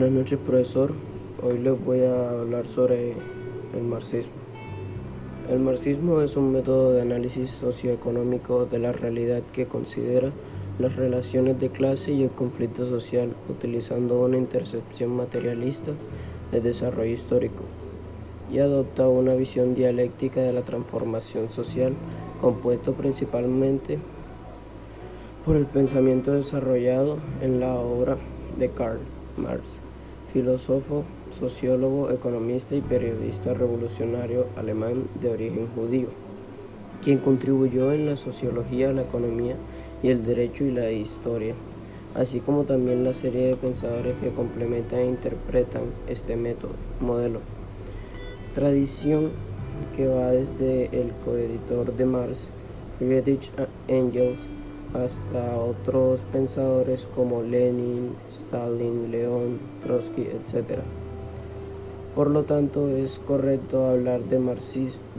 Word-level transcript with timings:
Buenas 0.00 0.16
noches, 0.16 0.38
profesor. 0.38 0.94
Hoy 1.42 1.58
les 1.58 1.84
voy 1.84 2.00
a 2.00 2.30
hablar 2.30 2.66
sobre 2.66 3.12
el 3.74 3.82
marxismo. 3.82 4.32
El 5.50 5.58
marxismo 5.58 6.22
es 6.22 6.38
un 6.38 6.52
método 6.52 6.94
de 6.94 7.02
análisis 7.02 7.50
socioeconómico 7.50 8.64
de 8.64 8.78
la 8.78 8.92
realidad 8.92 9.42
que 9.52 9.66
considera 9.66 10.30
las 10.78 10.96
relaciones 10.96 11.60
de 11.60 11.68
clase 11.68 12.12
y 12.12 12.22
el 12.22 12.30
conflicto 12.30 12.86
social 12.86 13.34
utilizando 13.50 14.22
una 14.22 14.38
intercepción 14.38 15.10
materialista 15.10 15.92
del 16.50 16.62
desarrollo 16.62 17.12
histórico 17.12 17.64
y 18.50 18.58
adopta 18.60 19.06
una 19.06 19.34
visión 19.34 19.74
dialéctica 19.74 20.40
de 20.40 20.54
la 20.54 20.62
transformación 20.62 21.50
social 21.50 21.92
compuesto 22.40 22.94
principalmente 22.94 23.98
por 25.44 25.56
el 25.56 25.66
pensamiento 25.66 26.32
desarrollado 26.32 27.18
en 27.42 27.60
la 27.60 27.74
obra 27.74 28.16
de 28.58 28.70
Karl 28.70 29.00
Marx, 29.36 29.80
filósofo, 30.32 31.04
sociólogo, 31.32 32.10
economista 32.10 32.74
y 32.74 32.80
periodista 32.80 33.52
revolucionario 33.52 34.46
alemán 34.56 35.04
de 35.20 35.30
origen 35.30 35.66
judío, 35.74 36.08
quien 37.02 37.18
contribuyó 37.18 37.92
en 37.92 38.06
la 38.06 38.16
sociología, 38.16 38.92
la 38.92 39.02
economía 39.02 39.56
y 40.02 40.08
el 40.08 40.24
derecho 40.24 40.64
y 40.64 40.70
la 40.70 40.90
historia, 40.90 41.54
así 42.14 42.40
como 42.40 42.64
también 42.64 43.04
la 43.04 43.12
serie 43.12 43.48
de 43.48 43.56
pensadores 43.56 44.14
que 44.22 44.30
complementan 44.30 45.00
e 45.00 45.06
interpretan 45.06 45.82
este 46.06 46.36
método, 46.36 46.72
modelo. 47.00 47.40
Tradición 48.54 49.30
que 49.96 50.06
va 50.06 50.30
desde 50.30 50.86
el 50.92 51.12
coeditor 51.24 51.96
de 51.96 52.04
Marx, 52.04 52.48
Friedrich 52.98 53.50
Engels, 53.88 54.40
hasta 54.94 55.56
otros 55.56 56.20
pensadores 56.32 57.06
como 57.14 57.42
Lenin, 57.42 58.14
Stalin, 58.28 59.10
León, 59.10 59.58
Trotsky, 59.82 60.22
etc. 60.22 60.80
Por 62.14 62.28
lo 62.30 62.42
tanto, 62.42 62.88
es 62.88 63.20
correcto 63.20 63.86
hablar 63.86 64.20
de 64.24 64.38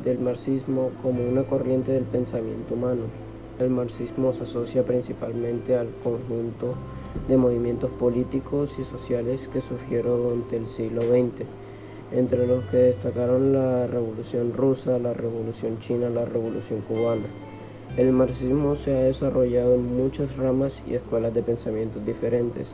del 0.04 0.20
marxismo 0.20 0.92
como 1.02 1.24
una 1.24 1.44
corriente 1.44 1.94
del 1.94 2.04
pensamiento 2.04 2.74
humano. 2.74 3.04
El 3.60 3.70
marxismo 3.70 4.34
se 4.34 4.44
asocia 4.44 4.84
principalmente 4.84 5.78
al 5.78 5.88
conjunto 6.04 6.74
de 7.28 7.38
movimientos 7.38 7.92
políticos 7.92 8.78
y 8.80 8.84
sociales 8.84 9.48
que 9.48 9.62
surgieron 9.62 10.22
durante 10.22 10.58
el 10.58 10.68
siglo 10.68 11.02
XX, 11.02 11.46
entre 12.12 12.46
los 12.46 12.64
que 12.66 12.78
destacaron 12.78 13.54
la 13.54 13.88
Revolución 13.88 14.54
Rusa, 14.54 15.00
la 15.00 15.14
Revolución 15.14 15.80
China, 15.80 16.10
la 16.10 16.26
Revolución 16.26 16.82
Cubana. 16.82 17.28
El 17.98 18.12
marxismo 18.14 18.76
se 18.76 18.96
ha 18.96 19.02
desarrollado 19.02 19.76
en 19.76 19.98
muchas 19.98 20.38
ramas 20.38 20.82
y 20.88 20.96
escuelas 20.96 21.34
de 21.34 21.44
pensamiento 21.44 22.00
diferentes, 22.00 22.72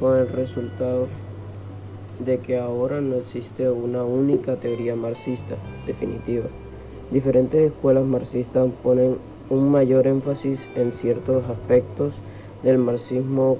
con 0.00 0.16
el 0.16 0.28
resultado 0.28 1.06
de 2.18 2.38
que 2.38 2.58
ahora 2.58 3.00
no 3.00 3.16
existe 3.16 3.70
una 3.70 4.04
única 4.04 4.56
teoría 4.56 4.96
marxista 4.96 5.56
definitiva. 5.86 6.46
Diferentes 7.10 7.72
escuelas 7.72 8.04
marxistas 8.04 8.70
ponen 8.82 9.18
un 9.48 9.70
mayor 9.70 10.06
énfasis 10.06 10.68
en 10.76 10.92
ciertos 10.92 11.44
aspectos 11.48 12.16
del 12.62 12.78
marxismo 12.78 13.58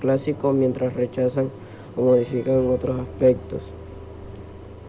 clásico 0.00 0.52
mientras 0.52 0.94
rechazan 0.94 1.48
o 1.96 2.02
modifican 2.02 2.66
otros 2.68 3.00
aspectos. 3.00 3.62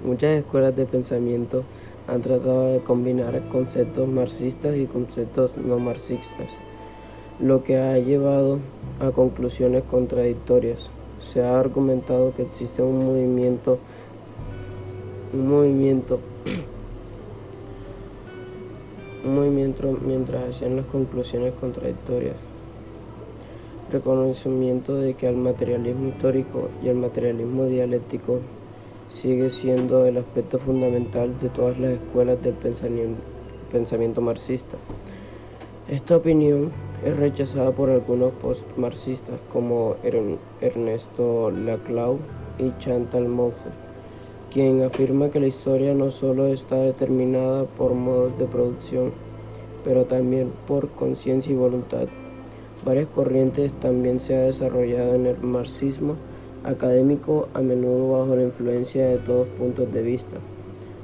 Muchas 0.06 0.40
escuelas 0.40 0.76
de 0.76 0.86
pensamiento 0.86 1.64
han 2.08 2.22
tratado 2.22 2.74
de 2.74 2.80
combinar 2.80 3.42
conceptos 3.50 4.08
marxistas 4.08 4.78
y 4.78 4.86
conceptos 4.86 5.52
no 5.58 5.80
marxistas, 5.80 6.52
lo 7.40 7.64
que 7.64 7.78
ha 7.78 7.98
llevado 7.98 8.60
a 9.00 9.12
conclusiones 9.12 9.84
contradictorias. 9.84 10.90
Se 11.20 11.42
ha 11.42 11.60
argumentado 11.60 12.34
que 12.36 12.44
existe 12.44 12.82
un 12.82 13.06
movimiento 13.06 13.80
un 15.34 15.50
movimiento 15.50 16.20
un 19.26 19.36
movimiento 19.36 19.98
mientras 20.06 20.50
hacían 20.50 20.76
las 20.76 20.86
conclusiones 20.86 21.54
contradictorias. 21.60 22.36
Reconocimiento 23.92 24.96
de 24.96 25.16
que 25.16 25.28
el 25.28 25.36
materialismo 25.36 26.10
histórico 26.10 26.70
y 26.84 26.90
el 26.90 26.98
materialismo 26.98 27.66
dialéctico 27.66 28.40
sigue 29.10 29.50
siendo 29.50 30.06
el 30.06 30.18
aspecto 30.18 30.58
fundamental 30.58 31.40
de 31.40 31.50
todas 31.50 31.80
las 31.80 31.92
escuelas 31.92 32.42
del 32.42 32.54
pensamiento, 32.54 34.22
marxista. 34.22 34.78
Esta 35.90 36.18
opinión 36.18 36.72
es 37.06 37.16
rechazada 37.16 37.72
por 37.72 37.90
algunos 37.90 38.34
post-marxistas 38.34 39.40
como 39.52 39.96
Ernesto 40.62 41.52
Laclau 41.52 42.18
y 42.58 42.72
Chantal 42.80 43.28
Mouffe, 43.28 43.70
quien 44.52 44.84
afirma 44.84 45.30
que 45.30 45.40
la 45.40 45.48
historia 45.48 45.94
no 45.94 46.10
solo 46.10 46.48
está 46.48 46.78
determinada 46.78 47.66
por 47.66 47.94
modos 47.94 48.38
de 48.40 48.46
producción, 48.46 49.12
pero 49.84 50.06
también 50.06 50.52
por 50.68 50.90
conciencia 50.90 51.54
y 51.54 51.56
voluntad. 51.56 52.08
Varias 52.84 53.08
corrientes 53.10 53.72
también 53.74 54.20
se 54.20 54.36
han 54.36 54.48
desarrollado 54.48 55.16
en 55.16 55.28
el 55.28 55.38
marxismo 55.40 56.16
académico 56.66 57.48
a 57.54 57.62
menudo 57.62 58.12
bajo 58.20 58.36
la 58.36 58.44
influencia 58.44 59.06
de 59.08 59.18
todos 59.20 59.48
puntos 59.50 59.92
de 59.94 60.02
vista. 60.02 60.38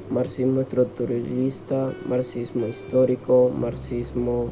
Marxismo 0.10 0.62
estructuralista, 0.62 1.94
marxismo 2.06 2.68
histórico, 2.68 3.50
marxismo 3.50 4.48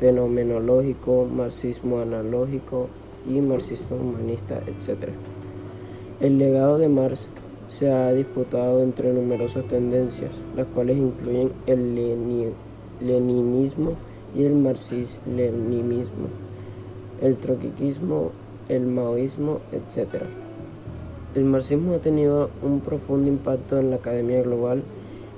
fenomenológico, 0.00 1.26
marxismo 1.26 2.00
analógico 2.00 2.88
y 3.28 3.40
marxismo 3.40 3.96
humanista, 3.96 4.60
etc. 4.66 5.10
El 6.20 6.38
legado 6.38 6.78
de 6.78 6.88
Marx 6.88 7.28
se 7.68 7.90
ha 7.90 8.12
disputado 8.12 8.82
entre 8.82 9.12
numerosas 9.12 9.64
tendencias, 9.68 10.32
las 10.56 10.66
cuales 10.68 10.96
incluyen 10.96 11.52
el 11.66 11.94
leninismo 13.00 13.92
y 14.34 14.44
el 14.44 14.54
marxismo-leninismo, 14.54 16.28
el 17.20 17.36
troquiquismo, 17.36 18.30
el 18.68 18.86
maoísmo, 18.86 19.60
etc. 19.72 20.24
El 21.36 21.44
marxismo 21.44 21.92
ha 21.92 21.98
tenido 21.98 22.48
un 22.62 22.80
profundo 22.80 23.28
impacto 23.28 23.78
en 23.78 23.90
la 23.90 23.96
academia 23.96 24.40
global 24.40 24.82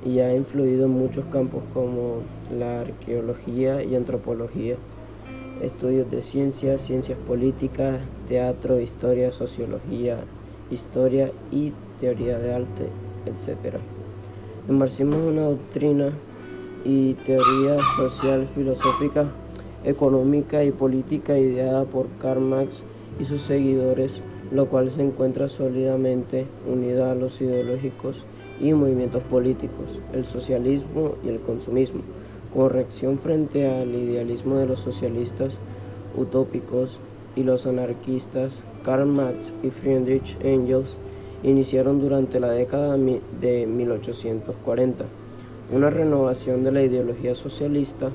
y 0.06 0.20
ha 0.20 0.32
influido 0.32 0.84
en 0.84 0.92
muchos 0.92 1.24
campos 1.24 1.64
como 1.74 2.18
la 2.56 2.82
arqueología 2.82 3.82
y 3.82 3.96
antropología, 3.96 4.76
estudios 5.60 6.08
de 6.08 6.22
ciencias, 6.22 6.82
ciencias 6.82 7.18
políticas, 7.26 8.00
teatro, 8.28 8.78
historia, 8.78 9.32
sociología, 9.32 10.18
historia 10.70 11.32
y 11.50 11.72
teoría 11.98 12.38
de 12.38 12.54
arte, 12.54 12.88
etc. 13.26 13.74
El 14.68 14.76
marxismo 14.76 15.16
es 15.16 15.22
una 15.22 15.46
doctrina 15.46 16.12
y 16.84 17.14
teoría 17.14 17.76
social, 17.96 18.46
filosófica, 18.46 19.26
económica 19.82 20.62
y 20.62 20.70
política 20.70 21.36
ideada 21.36 21.84
por 21.86 22.06
Karl 22.20 22.40
Marx 22.40 22.70
y 23.18 23.24
sus 23.24 23.42
seguidores 23.42 24.22
lo 24.50 24.66
cual 24.66 24.90
se 24.90 25.02
encuentra 25.02 25.48
sólidamente 25.48 26.46
unida 26.66 27.12
a 27.12 27.14
los 27.14 27.40
ideológicos 27.40 28.24
y 28.60 28.72
movimientos 28.72 29.22
políticos, 29.24 30.00
el 30.12 30.26
socialismo 30.26 31.14
y 31.24 31.28
el 31.28 31.40
consumismo, 31.40 32.00
como 32.52 32.68
reacción 32.68 33.18
frente 33.18 33.68
al 33.68 33.94
idealismo 33.94 34.56
de 34.56 34.66
los 34.66 34.80
socialistas 34.80 35.58
utópicos 36.16 36.98
y 37.36 37.42
los 37.42 37.66
anarquistas, 37.66 38.62
Karl 38.84 39.06
Marx 39.06 39.52
y 39.62 39.70
Friedrich 39.70 40.36
Engels 40.42 40.96
iniciaron 41.42 42.00
durante 42.00 42.40
la 42.40 42.50
década 42.50 42.96
de 42.96 43.66
1840 43.66 45.04
una 45.70 45.90
renovación 45.90 46.64
de 46.64 46.72
la 46.72 46.82
ideología 46.82 47.34
socialista 47.34 48.10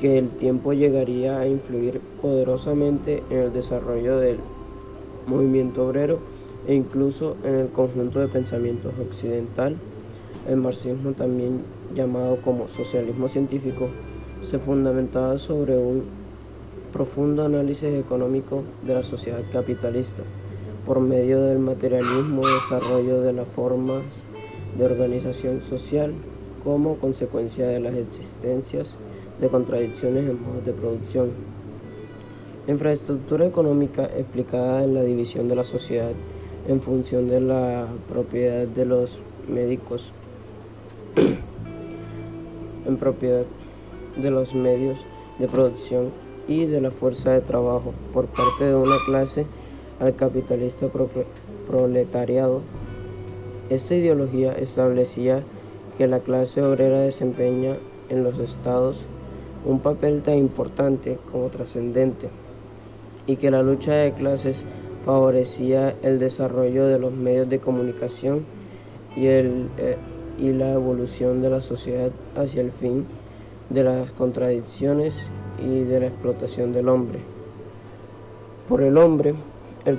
que 0.00 0.18
el 0.18 0.28
tiempo 0.28 0.72
llegaría 0.72 1.38
a 1.38 1.46
influir 1.46 2.00
poderosamente 2.20 3.22
en 3.30 3.38
el 3.38 3.52
desarrollo 3.52 4.18
del 4.18 4.38
movimiento 5.30 5.86
obrero 5.86 6.18
e 6.66 6.74
incluso 6.74 7.36
en 7.44 7.54
el 7.54 7.68
conjunto 7.68 8.18
de 8.20 8.28
pensamientos 8.28 8.92
occidental. 8.98 9.76
El 10.48 10.56
marxismo, 10.56 11.12
también 11.12 11.62
llamado 11.94 12.36
como 12.42 12.68
socialismo 12.68 13.28
científico, 13.28 13.88
se 14.42 14.58
fundamentaba 14.58 15.38
sobre 15.38 15.76
un 15.78 16.02
profundo 16.92 17.44
análisis 17.44 17.94
económico 17.94 18.64
de 18.86 18.94
la 18.94 19.02
sociedad 19.02 19.42
capitalista 19.52 20.22
por 20.86 21.00
medio 21.00 21.40
del 21.42 21.58
materialismo 21.58 22.42
desarrollo 22.46 23.20
de 23.20 23.32
las 23.32 23.46
formas 23.46 24.02
de 24.76 24.84
organización 24.84 25.60
social 25.60 26.12
como 26.64 26.96
consecuencia 26.96 27.66
de 27.66 27.80
las 27.80 27.94
existencias 27.94 28.96
de 29.40 29.48
contradicciones 29.48 30.28
en 30.28 30.42
modos 30.42 30.64
de 30.64 30.72
producción 30.72 31.59
infraestructura 32.66 33.46
económica 33.46 34.04
explicada 34.04 34.84
en 34.84 34.94
la 34.94 35.02
división 35.02 35.48
de 35.48 35.56
la 35.56 35.64
sociedad 35.64 36.12
en 36.68 36.80
función 36.80 37.28
de 37.28 37.40
la 37.40 37.86
propiedad 38.08 38.66
de 38.66 38.84
los 38.84 39.18
médicos 39.48 40.12
en 42.86 42.96
propiedad 42.96 43.44
de 44.16 44.30
los 44.30 44.54
medios 44.54 45.04
de 45.38 45.48
producción 45.48 46.10
y 46.46 46.66
de 46.66 46.80
la 46.80 46.90
fuerza 46.90 47.32
de 47.32 47.40
trabajo 47.40 47.94
por 48.12 48.26
parte 48.26 48.64
de 48.64 48.74
una 48.74 48.96
clase 49.06 49.46
al 50.00 50.14
capitalista 50.14 50.86
proletariado. 51.66 52.60
Esta 53.70 53.94
ideología 53.94 54.52
establecía 54.52 55.42
que 55.96 56.06
la 56.06 56.20
clase 56.20 56.62
obrera 56.62 57.00
desempeña 57.00 57.76
en 58.08 58.22
los 58.22 58.38
estados 58.38 59.00
un 59.64 59.80
papel 59.80 60.22
tan 60.22 60.38
importante 60.38 61.18
como 61.30 61.48
trascendente 61.48 62.28
y 63.26 63.36
que 63.36 63.50
la 63.50 63.62
lucha 63.62 63.92
de 63.92 64.12
clases 64.12 64.64
favorecía 65.04 65.94
el 66.02 66.18
desarrollo 66.18 66.86
de 66.86 66.98
los 66.98 67.12
medios 67.12 67.48
de 67.48 67.58
comunicación 67.58 68.44
y, 69.16 69.26
el, 69.26 69.68
eh, 69.78 69.96
y 70.38 70.52
la 70.52 70.72
evolución 70.72 71.42
de 71.42 71.50
la 71.50 71.60
sociedad 71.60 72.10
hacia 72.36 72.62
el 72.62 72.70
fin 72.70 73.06
de 73.70 73.84
las 73.84 74.10
contradicciones 74.12 75.16
y 75.58 75.80
de 75.80 76.00
la 76.00 76.06
explotación 76.06 76.72
del 76.72 76.88
hombre. 76.88 77.20
Por 78.68 78.82
el 78.82 78.98
hombre, 78.98 79.34
el 79.84 79.98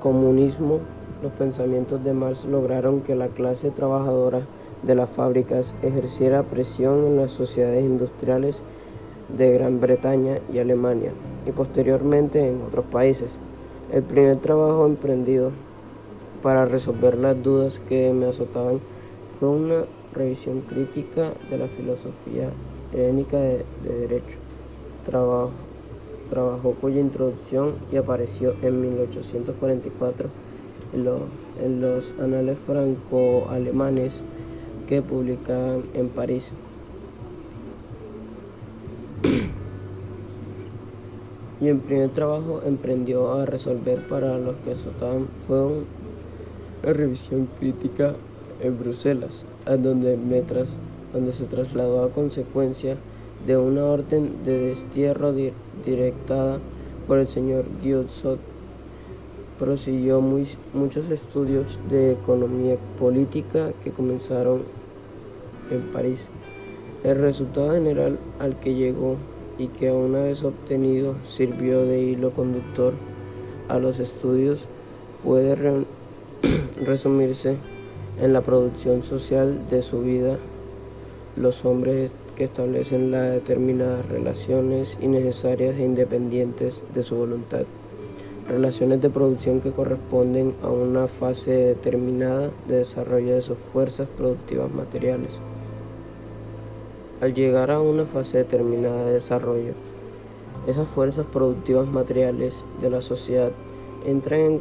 comunismo, 0.00 0.80
los 1.22 1.32
pensamientos 1.32 2.02
de 2.04 2.12
Marx 2.12 2.44
lograron 2.44 3.00
que 3.00 3.14
la 3.14 3.28
clase 3.28 3.70
trabajadora 3.70 4.40
de 4.82 4.94
las 4.94 5.08
fábricas 5.10 5.74
ejerciera 5.82 6.42
presión 6.42 7.06
en 7.06 7.16
las 7.16 7.30
sociedades 7.30 7.84
industriales 7.84 8.62
de 9.36 9.52
Gran 9.52 9.80
Bretaña 9.80 10.38
y 10.52 10.58
Alemania 10.58 11.12
y 11.46 11.52
posteriormente 11.52 12.48
en 12.48 12.62
otros 12.62 12.84
países. 12.86 13.36
El 13.92 14.02
primer 14.02 14.36
trabajo 14.36 14.86
emprendido 14.86 15.50
para 16.42 16.64
resolver 16.64 17.16
las 17.18 17.42
dudas 17.42 17.78
que 17.88 18.12
me 18.12 18.26
azotaban 18.26 18.80
fue 19.38 19.48
una 19.48 19.84
revisión 20.14 20.60
crítica 20.62 21.32
de 21.50 21.58
la 21.58 21.68
filosofía 21.68 22.50
helénica 22.92 23.38
de, 23.38 23.64
derecho. 23.82 24.38
Trabajo, 25.04 26.74
cuya 26.80 27.00
introducción 27.00 27.74
y 27.90 27.96
apareció 27.96 28.54
en 28.62 28.80
1844 28.80 30.28
en, 30.94 31.06
en 31.64 31.80
los 31.80 32.14
anales 32.20 32.58
franco-alemanes 32.66 34.22
que 34.88 35.02
publicaban 35.02 35.82
en 35.94 36.08
París. 36.08 36.52
Y 41.62 41.68
el 41.68 41.78
primer 41.78 42.10
trabajo 42.10 42.60
emprendió 42.66 43.32
a 43.32 43.46
resolver 43.46 44.00
para 44.08 44.36
los 44.36 44.56
que 44.64 44.72
azotaban 44.72 45.28
fue 45.46 45.64
una 45.64 45.84
revisión 46.82 47.48
crítica 47.60 48.14
en 48.60 48.76
Bruselas, 48.80 49.44
a 49.64 49.76
donde, 49.76 50.18
se 51.30 51.44
trasladó 51.44 52.02
a 52.02 52.10
consecuencia 52.10 52.96
de 53.46 53.56
una 53.56 53.84
orden 53.84 54.32
de 54.44 54.70
destierro 54.70 55.32
directada 55.84 56.58
por 57.06 57.18
el 57.18 57.28
señor 57.28 57.64
Guillot 57.80 58.08
prosiguió 59.56 60.20
muchos 60.20 61.08
estudios 61.12 61.78
de 61.88 62.12
economía 62.12 62.76
política 62.98 63.70
que 63.84 63.92
comenzaron 63.92 64.62
en 65.70 65.80
París. 65.92 66.26
El 67.04 67.18
resultado 67.18 67.72
general 67.72 68.18
al 68.40 68.58
que 68.58 68.74
llegó 68.74 69.16
y 69.62 69.68
que 69.68 69.92
una 69.92 70.22
vez 70.22 70.42
obtenido 70.42 71.14
sirvió 71.24 71.84
de 71.84 72.02
hilo 72.02 72.32
conductor 72.32 72.94
a 73.68 73.78
los 73.78 74.00
estudios 74.00 74.66
puede 75.22 75.54
resumirse 76.84 77.56
en 78.20 78.32
la 78.32 78.40
producción 78.40 79.04
social 79.04 79.68
de 79.70 79.80
su 79.80 80.02
vida. 80.02 80.36
Los 81.36 81.64
hombres 81.64 82.10
que 82.36 82.44
establecen 82.44 83.12
las 83.12 83.30
determinadas 83.30 84.08
relaciones 84.08 84.98
innecesarias 85.00 85.76
e 85.76 85.84
independientes 85.84 86.82
de 86.92 87.02
su 87.04 87.14
voluntad. 87.14 87.62
Relaciones 88.48 89.00
de 89.00 89.10
producción 89.10 89.60
que 89.60 89.70
corresponden 89.70 90.54
a 90.62 90.70
una 90.70 91.06
fase 91.06 91.52
determinada 91.52 92.50
de 92.66 92.78
desarrollo 92.78 93.36
de 93.36 93.42
sus 93.42 93.58
fuerzas 93.58 94.08
productivas 94.16 94.72
materiales. 94.72 95.30
Al 97.22 97.34
llegar 97.34 97.70
a 97.70 97.80
una 97.80 98.04
fase 98.04 98.38
determinada 98.38 99.06
de 99.06 99.12
desarrollo, 99.12 99.74
esas 100.66 100.88
fuerzas 100.88 101.24
productivas 101.24 101.86
materiales 101.86 102.64
de 102.80 102.90
la 102.90 103.00
sociedad 103.00 103.52
entran 104.04 104.40
en 104.40 104.60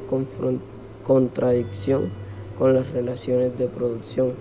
contradicción 1.04 2.12
con 2.60 2.76
las 2.76 2.88
relaciones 2.92 3.58
de 3.58 3.66
producción 3.66 4.34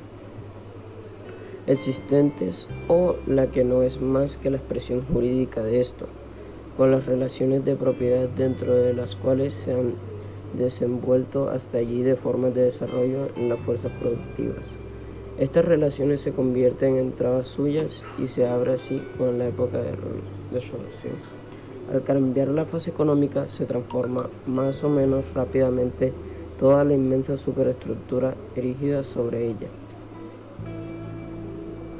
existentes 1.66 2.68
o 2.88 3.14
la 3.26 3.46
que 3.46 3.64
no 3.64 3.80
es 3.80 4.02
más 4.02 4.36
que 4.36 4.50
la 4.50 4.58
expresión 4.58 5.02
jurídica 5.10 5.62
de 5.62 5.80
esto, 5.80 6.04
con 6.76 6.90
las 6.90 7.06
relaciones 7.06 7.64
de 7.64 7.74
propiedad 7.74 8.28
dentro 8.28 8.74
de 8.74 8.92
las 8.92 9.16
cuales 9.16 9.54
se 9.54 9.72
han 9.72 9.94
desenvuelto 10.58 11.48
hasta 11.48 11.78
allí 11.78 12.02
de 12.02 12.16
formas 12.16 12.54
de 12.54 12.64
desarrollo 12.64 13.28
en 13.36 13.48
las 13.48 13.60
fuerzas 13.60 13.92
productivas. 13.98 14.66
Estas 15.40 15.64
relaciones 15.64 16.20
se 16.20 16.32
convierten 16.32 16.96
en 16.98 17.12
trabas 17.12 17.48
suyas 17.48 18.02
y 18.22 18.28
se 18.28 18.46
abre 18.46 18.74
así 18.74 19.00
con 19.16 19.38
la 19.38 19.48
época 19.48 19.78
de 19.78 19.92
resolución. 20.52 21.14
Al 21.90 22.02
cambiar 22.02 22.48
la 22.48 22.66
fase 22.66 22.90
económica 22.90 23.48
se 23.48 23.64
transforma 23.64 24.28
más 24.46 24.84
o 24.84 24.90
menos 24.90 25.24
rápidamente 25.32 26.12
toda 26.58 26.84
la 26.84 26.92
inmensa 26.92 27.38
superestructura 27.38 28.34
erigida 28.54 29.02
sobre 29.02 29.46
ella. 29.46 29.68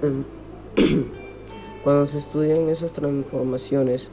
Cuando 1.83 2.07
se 2.07 2.19
estudian 2.19 2.69
esas 2.69 2.93
transformaciones 2.93 4.09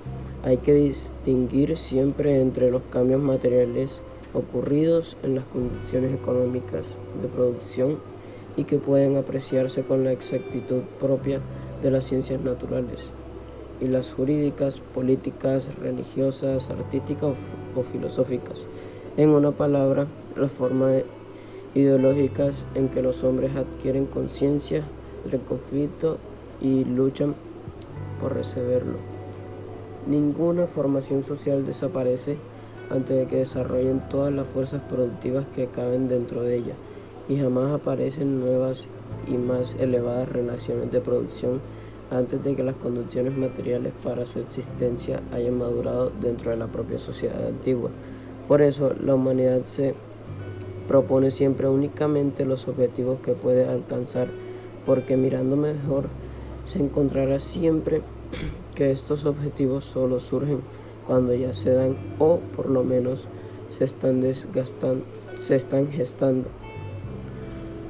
hay 0.46 0.56
que 0.56 0.74
distinguir 0.74 1.76
siempre 1.76 2.42
entre 2.42 2.72
los 2.72 2.82
cambios 2.94 3.22
materiales 3.22 4.00
ocurridos 4.34 5.18
en 5.24 5.36
las 5.36 5.44
condiciones 5.44 6.14
económicas 6.14 6.86
de 7.22 7.28
producción 7.28 7.98
y 8.58 8.64
que 8.64 8.80
pueden 8.80 9.16
apreciarse 9.16 9.84
con 9.84 10.04
la 10.04 10.12
exactitud 10.12 10.82
propia 11.00 11.40
de 11.82 11.92
las 11.92 12.06
ciencias 12.06 12.42
naturales, 12.42 13.12
y 13.80 13.88
las 13.88 14.12
jurídicas, 14.12 14.82
políticas, 14.94 15.74
religiosas, 15.76 16.70
artísticas 16.70 17.36
o, 17.76 17.84
filosóficas. 17.84 18.60
En 19.16 19.30
una 19.30 19.52
palabra, 19.52 20.08
las 20.36 20.52
formas 20.52 21.04
ideológicas 21.76 22.56
en 22.74 22.90
que 22.90 23.04
los 23.04 23.24
hombres 23.24 23.56
adquieren 23.56 24.08
conciencia 24.08 24.84
del 25.30 25.42
conflicto 25.42 26.18
y 26.60 26.84
luchan 26.84 27.36
por 28.20 28.34
recibirlo. 28.34 28.98
Ninguna 30.08 30.66
formación 30.66 31.24
social 31.24 31.66
desaparece 31.66 32.38
antes 32.90 33.18
de 33.18 33.28
que 33.28 33.38
desarrollen 33.38 34.02
todas 34.10 34.34
las 34.34 34.48
fuerzas 34.48 34.82
productivas 34.90 35.46
que 35.54 35.68
caben 35.68 36.08
dentro 36.08 36.42
de 36.42 36.56
ella 36.56 36.74
y 37.30 37.38
jamás 37.38 37.72
aparecen 37.74 38.40
nuevas 38.40 38.88
y 39.28 39.38
más 39.38 39.76
elevadas 39.80 40.30
relaciones 40.30 40.92
de 40.92 41.02
producción 41.02 41.60
antes 42.10 42.42
de 42.44 42.56
que 42.56 42.64
las 42.64 42.76
condiciones 42.76 43.36
materiales 43.36 43.94
para 44.04 44.26
su 44.26 44.40
existencia 44.40 45.22
hayan 45.34 45.58
madurado 45.58 46.12
dentro 46.22 46.52
de 46.52 46.58
la 46.58 46.68
propia 46.68 46.98
sociedad 47.00 47.48
antigua. 47.48 47.90
Por 48.48 48.62
eso 48.62 48.94
la 48.94 49.16
humanidad 49.16 49.66
se 49.66 49.94
propone 50.88 51.32
siempre 51.32 51.68
únicamente 51.68 52.46
los 52.46 52.68
objetivos 52.68 53.20
que 53.20 53.34
puede 53.34 53.66
alcanzar, 53.66 54.30
porque 54.86 55.18
mirando 55.18 55.58
mejor 55.58 56.06
se 56.66 56.80
encontrará 56.80 57.40
siempre 57.40 58.02
que 58.76 58.92
estos 58.92 59.26
objetivos 59.26 59.84
solo 59.84 60.20
surgen 60.20 60.62
cuando 61.06 61.34
ya 61.34 61.52
se 61.54 61.74
dan 61.74 61.98
o 62.20 62.40
por 62.56 62.70
lo 62.70 62.84
menos 62.84 63.26
se 63.70 63.84
están 63.84 64.22
desgastando, 64.22 65.04
se 65.40 65.56
están 65.56 65.90
gestando. 65.92 66.48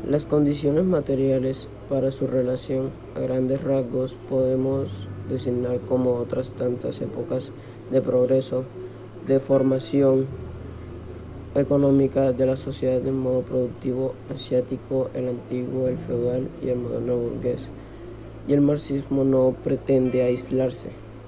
Las 0.09 0.25
condiciones 0.25 0.85
materiales 0.85 1.67
para 1.89 2.11
su 2.11 2.27
relación 2.27 2.91
a 3.17 3.19
grandes 3.19 3.61
rasgos 3.61 4.15
podemos 4.29 4.87
designar 5.29 5.79
como 5.81 6.13
otras 6.13 6.51
tantas 6.51 7.01
épocas 7.01 7.51
de 7.91 8.01
progreso, 8.01 8.63
de 9.27 9.41
formación 9.41 10.25
económica 11.55 12.31
de 12.31 12.45
la 12.45 12.55
sociedad 12.55 13.01
de 13.01 13.11
modo 13.11 13.41
productivo 13.41 14.13
asiático, 14.33 15.09
el 15.13 15.27
antiguo, 15.27 15.89
el 15.89 15.97
feudal 15.97 16.47
y 16.63 16.69
el 16.69 16.77
moderno 16.77 17.17
burgués. 17.17 17.67
Y 18.47 18.53
el 18.53 18.61
marxismo 18.61 19.25
no 19.25 19.55
pretende 19.61 20.23
aislarse, 20.23 20.87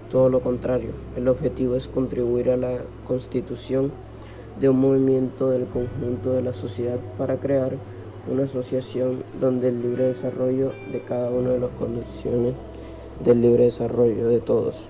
todo 0.09 0.29
lo 0.29 0.39
contrario, 0.39 0.91
el 1.17 1.27
objetivo 1.27 1.75
es 1.75 1.89
contribuir 1.89 2.50
a 2.50 2.55
la 2.55 2.77
constitución 3.05 3.91
de 4.62 4.69
un 4.69 4.79
movimiento 4.79 5.50
del 5.50 5.65
conjunto 5.65 6.31
de 6.31 6.43
la 6.43 6.53
sociedad 6.53 7.00
para 7.17 7.36
crear 7.36 7.74
una 8.27 8.43
asociación 8.43 9.23
donde 9.39 9.69
el 9.69 9.81
libre 9.81 10.05
desarrollo 10.05 10.71
de 10.91 11.01
cada 11.01 11.29
una 11.29 11.51
de 11.51 11.59
las 11.59 11.71
condiciones 11.71 12.53
del 13.23 13.41
libre 13.41 13.65
desarrollo 13.65 14.27
de 14.27 14.39
todos. 14.39 14.88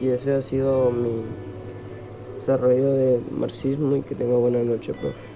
Y 0.00 0.08
ese 0.08 0.34
ha 0.34 0.42
sido 0.42 0.90
mi 0.90 1.22
desarrollo 2.38 2.92
de 2.92 3.20
marxismo 3.30 3.96
y 3.96 4.02
que 4.02 4.14
tenga 4.14 4.36
buena 4.36 4.62
noche, 4.62 4.92
profe. 4.94 5.27